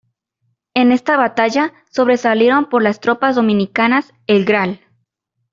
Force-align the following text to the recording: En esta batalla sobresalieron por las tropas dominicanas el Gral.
En 0.73 0.91
esta 0.91 1.15
batalla 1.15 1.73
sobresalieron 1.91 2.69
por 2.69 2.81
las 2.81 2.99
tropas 3.01 3.35
dominicanas 3.35 4.11
el 4.25 4.45
Gral. 4.45 4.79